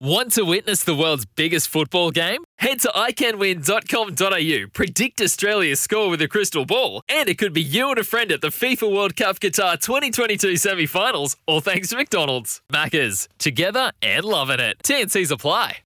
[0.00, 2.42] Want to witness the world's biggest football game?
[2.58, 7.90] Head to iCanWin.com.au, predict Australia's score with a crystal ball, and it could be you
[7.90, 11.96] and a friend at the FIFA World Cup Qatar 2022 semi finals, all thanks to
[11.96, 12.60] McDonald's.
[12.72, 14.78] Maccas, together and loving it.
[14.82, 15.76] TNC's apply.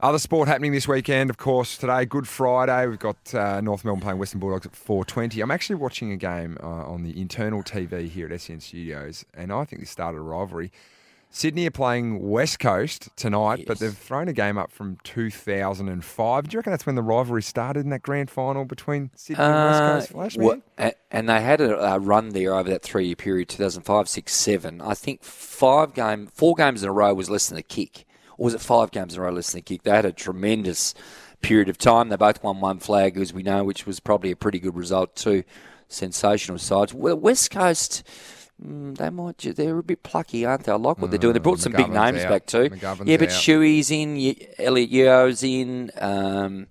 [0.00, 2.86] Other sport happening this weekend, of course, today, Good Friday.
[2.86, 5.42] We've got uh, North Melbourne playing Western Bulldogs at 4.20.
[5.42, 9.52] I'm actually watching a game uh, on the internal TV here at SEN Studios, and
[9.52, 10.72] I think this started a rivalry.
[11.36, 13.66] Sydney are playing West Coast tonight, Yes.
[13.66, 16.48] but they've thrown a game up from 2005.
[16.48, 19.52] Do you reckon that's when the rivalry started in that grand final between Sydney and
[19.52, 20.36] West Uh, Coast Flash?
[20.36, 20.92] wha- man?
[21.10, 24.80] and they had a, a run there over that three year period 2005, 6, 7.
[24.80, 28.04] I think five game, four games in a row was less than a kick.
[28.38, 29.82] Or was it five games in a row less than a kick?
[29.82, 30.94] They had a tremendous
[31.42, 32.10] period of time.
[32.10, 35.16] They both won one flag, as we know, which was probably a pretty good result,
[35.16, 35.42] too.
[35.88, 36.94] Sensational sides.
[36.94, 38.04] West Coast.
[38.62, 39.38] Mm, they might.
[39.38, 40.72] They're a bit plucky, aren't they?
[40.72, 41.32] I like what they're doing.
[41.32, 42.28] They brought some big names out.
[42.28, 42.70] back too.
[42.70, 43.34] McGovern's yeah, but out.
[43.34, 44.36] Shuey's in.
[44.58, 45.90] Elliot Yeo's in.
[45.98, 46.66] Um,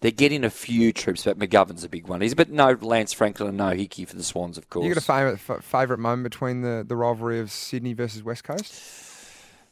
[0.00, 2.22] they're getting a few troops, but McGovern's a big one.
[2.22, 4.86] He's but no Lance Franklin and no Hickey for the Swans, of course.
[4.86, 8.44] You got a favourite, f- favourite moment between the, the rivalry of Sydney versus West
[8.44, 8.82] Coast?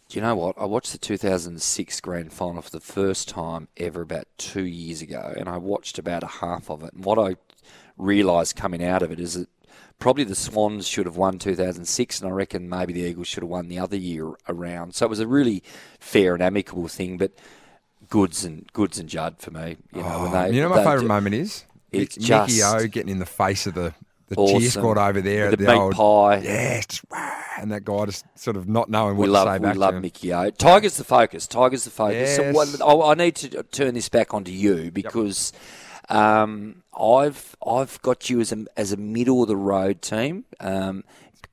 [0.09, 0.57] Do you know what?
[0.59, 5.35] I watched the 2006 grand final for the first time ever about two years ago,
[5.37, 6.93] and I watched about a half of it.
[6.95, 7.37] And what I
[7.97, 9.49] realised coming out of it is that
[9.99, 13.51] probably the Swans should have won 2006, and I reckon maybe the Eagles should have
[13.51, 14.95] won the other year around.
[14.95, 15.63] So it was a really
[15.99, 17.33] fair and amicable thing, but
[18.09, 19.77] Goodes and Goodes and Judd for me.
[19.93, 21.65] You know, Oh, they, you know my favourite moment is?
[21.91, 23.95] It's Mickey just O getting in the face of the,
[24.29, 25.49] the cheer squad over there.
[25.49, 26.37] At the meat old, pie.
[26.45, 27.03] Yeah, just,
[27.59, 29.77] and that guy just sort of not knowing what We to love, say we back
[29.77, 30.03] love to him.
[30.03, 30.51] Mickey O.
[30.51, 31.47] Tiger's the focus.
[31.47, 32.37] Tiger's the focus.
[32.37, 32.55] So Yes.
[32.55, 35.53] what, I, I need to turn this back onto you because
[36.09, 40.45] um, I've I've got you as a as a middle of the road team.
[40.61, 41.05] Um,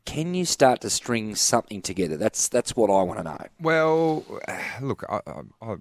[0.05, 2.15] can you start to string something together?
[2.17, 3.45] That's that's what I want to know.
[3.59, 4.23] Well,
[4.81, 5.19] look, I,
[5.61, 5.75] I,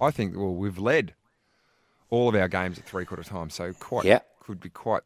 [0.00, 1.14] I- think well we've led
[2.10, 4.20] all of our games at three quarter time, so quite Yeah.
[4.40, 5.02] could be quite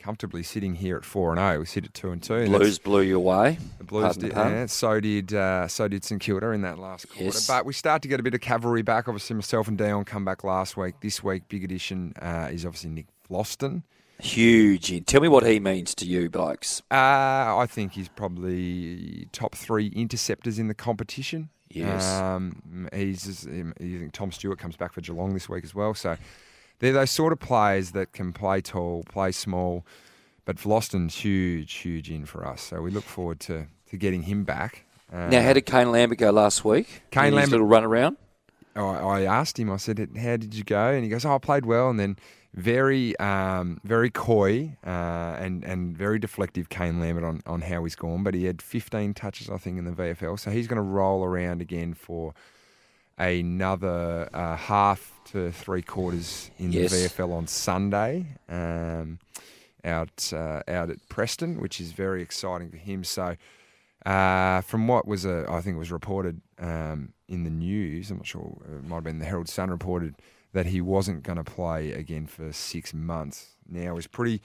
[0.00, 1.60] comfortably sitting here at four and zero.
[1.60, 2.34] We sit at two and two.
[2.34, 3.58] and Blues blew you away.
[3.78, 7.24] The Blues did, yeah, so did uh, so did St Kilda in that last quarter.
[7.24, 7.46] Yes.
[7.46, 9.06] But we start to get a bit of cavalry back.
[9.06, 10.96] Obviously, myself and Dion come back last week.
[11.00, 13.82] This week, big addition uh, is obviously Nick Vlastuin.
[14.20, 15.06] Huge.
[15.06, 16.82] Tell me what he means to you, blokes.
[16.90, 21.48] Uh, I think he's probably top three interceptors in the competition.
[21.70, 22.06] Yes.
[22.20, 25.94] Um, he's just, you think Tom Stewart comes back for Geelong this week as well.
[25.94, 26.16] So
[26.80, 29.86] they're those sort of players that can play tall, play small.
[30.44, 32.60] But Vlastuin's huge, huge in for us.
[32.62, 34.84] So we look forward to, to getting him back.
[35.12, 37.02] Uh, Now, how did Kane Lambert go last week?
[37.12, 38.16] Kane Lambert- little run around.
[38.74, 40.88] I, I asked him, I said, How did you go?
[40.90, 41.90] And he goes, Oh, I played well.
[41.90, 42.16] And then
[42.54, 44.88] very, um, very coy uh,
[45.38, 48.22] and, and very deflective Kane Lambert on, on how he's gone.
[48.24, 50.38] But he had 15 touches, I think, in the VFL.
[50.38, 52.32] So he's going to roll around again for
[53.20, 56.90] another uh, half to three quarters in Yes.
[56.90, 58.26] the VFL on Sunday.
[58.48, 59.18] Um,
[59.84, 63.02] out uh, out at Preston, which is very exciting for him.
[63.04, 63.36] So,
[64.04, 68.10] uh, from what was a, I think it was reported um, in the news.
[68.10, 68.58] I'm not sure.
[68.66, 70.16] It might have been the Herald Sun reported
[70.52, 73.56] that he wasn't going to play again for six months.
[73.68, 74.42] Now it's pretty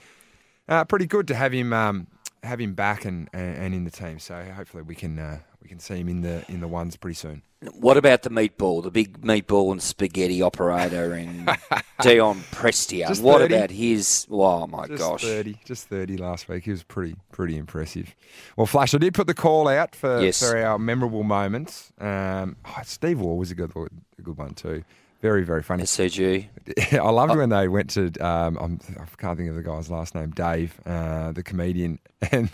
[0.68, 2.06] uh, pretty good to have him um,
[2.42, 4.18] have him back and, and, and in the team.
[4.18, 7.16] So hopefully we can uh, we can see him in the in the ones pretty
[7.16, 7.42] soon.
[7.72, 11.50] What about the meatball, the big meatball and spaghetti operator and
[12.02, 13.08] Dion Prestia?
[13.08, 13.54] Just What 30?
[13.54, 14.28] about his?
[14.30, 15.22] Oh my Just gosh!
[15.22, 16.62] thirty, just thirty last week.
[16.66, 18.14] He was pretty, pretty impressive.
[18.56, 20.38] Well, Flash, I did put the call out for, Yes.
[20.40, 21.92] for our memorable moments.
[21.98, 24.84] Um, oh, Steve Waugh was a good, a good one too.
[25.20, 25.82] Very, very funny.
[25.82, 26.46] SCG.
[26.92, 28.12] I loved when they went to.
[28.24, 30.30] Um, I'm, I can't think of the guy's last name.
[30.30, 31.98] Dave, uh, the comedian,
[32.30, 32.48] and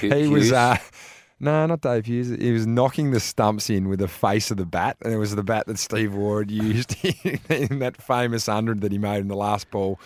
[0.00, 0.30] he Hughes?
[0.30, 0.52] was.
[0.52, 0.76] Uh,
[1.42, 2.28] no, not Dave Hughes.
[2.30, 5.34] He was knocking the stumps in with the face of the bat, and it was
[5.34, 9.36] the bat that Steve Waugh used in that famous hundred that he made in the
[9.36, 9.98] last ball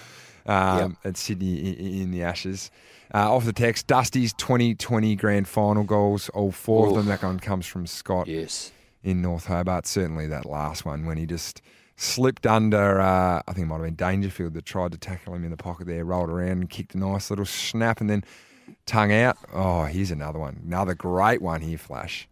[0.47, 2.71] um, at Sydney in, in the Ashes.
[3.15, 7.07] Uh, off the text, Dusty's 2020 grand final goals, all four of them.
[7.07, 8.73] That one comes from Scott Yes.
[9.05, 9.87] in North Hobart.
[9.87, 11.63] Certainly that last one when he just
[11.97, 15.45] slipped under, uh, I think it might have been Dangerfield that tried to tackle him
[15.45, 18.25] in the pocket there, rolled around and kicked a nice little snap and then
[18.87, 19.37] tongue out.
[19.53, 20.63] Oh, here's another one.
[20.67, 22.29] Another great one here, Flash.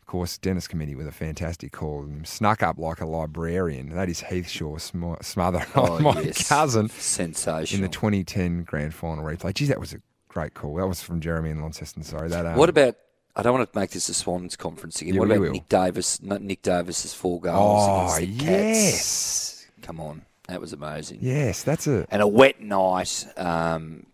[0.00, 2.08] Of course, Dennis Cometti with a fantastic call.
[2.24, 3.90] Snuck up like a librarian.
[3.90, 6.48] That is Heath Shaw sm- smother Oh, my yes.
[6.48, 7.78] cousin Sensational.
[7.78, 9.54] in the 2010 grand final replay.
[9.54, 10.74] Geez, that was a great call.
[10.76, 12.02] That was from Jeremy and Launceston.
[12.02, 12.44] Sorry, that.
[12.44, 12.96] Um, what about?
[13.36, 15.14] I don't want to make this a Swans conference again.
[15.14, 15.52] You what about will.
[15.52, 16.20] Nick Davis?
[16.20, 18.90] Nick Davis's four goals Oh, against the yes.
[18.96, 19.66] Cats.
[19.86, 21.20] Come on, that was amazing.
[21.22, 22.04] Yes, that's a.
[22.10, 23.26] And a wet night.
[23.36, 24.06] Um,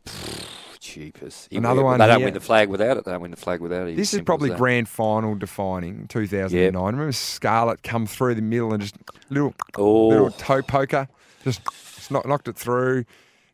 [0.96, 1.52] cheapest.
[1.52, 2.26] Another one They don't here.
[2.26, 3.04] win the flag without it.
[3.04, 3.96] They don't win the flag without it.
[3.96, 6.74] This is probably grand final defining 2009.
[6.84, 8.96] Remember Scarlett come through the middle and just
[9.30, 10.08] little Oh.
[10.08, 11.08] little toe poker,
[11.44, 11.60] just,
[11.94, 13.04] just knocked it through.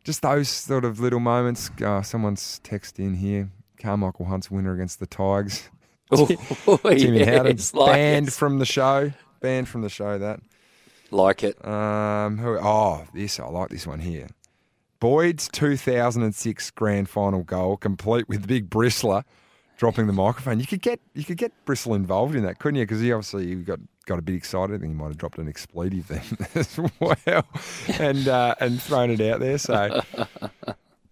[0.03, 1.69] Just those sort of little moments.
[1.81, 3.49] Oh, someone's text in here.
[3.81, 5.69] Carmichael Hunt's winner against the Tigers.
[6.11, 6.27] Oh,
[6.83, 8.33] Timmy Howden like banned it.
[8.33, 9.11] from the show.
[9.39, 10.19] Banned from the show.
[10.19, 10.41] That.
[11.09, 11.65] Like it.
[11.65, 12.59] Um, who?
[12.61, 14.27] Oh, this I like this one here.
[15.03, 19.25] Boyd's 2006 grand final goal, complete with Big Bristler
[19.75, 20.61] dropping the microphone.
[20.61, 22.83] You could get you could get Bristol involved in that, couldn't you?
[22.85, 24.75] Because he obviously he got got a bit excited.
[24.75, 26.23] I think he might have dropped an expletive then
[26.55, 27.45] as well,
[27.99, 29.57] and uh, and thrown it out there.
[29.57, 30.01] So.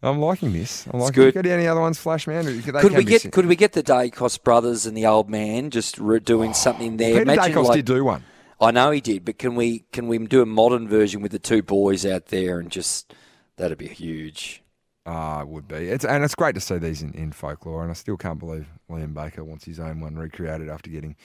[0.01, 0.87] I'm liking this.
[0.87, 1.45] I'm liking good.
[1.45, 1.47] it.
[1.47, 2.45] Any other ones, Flash Man?
[2.61, 6.21] Could we get could we get the Daicos brothers and the old man just re-
[6.21, 7.19] doing something there?
[7.19, 8.23] Peter Imagine Daicos like, did do one.
[8.61, 11.39] I know he did, but can we can we do a modern version with the
[11.39, 13.13] two boys out there and just
[13.61, 14.63] that'd be huge.
[15.05, 15.75] Ah, it would be.
[15.75, 18.67] It's and it's great to see these in, in folklore, and I still can't believe
[18.89, 21.15] Liam Baker wants his own one recreated after getting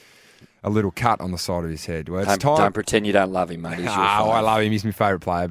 [0.62, 2.08] a little cut on the side of his head.
[2.08, 2.64] Well, it's Don't, time.
[2.64, 3.78] don't pretend you don't love him, mate.
[3.78, 4.72] He's oh, I love him.
[4.72, 5.44] He's my favourite player.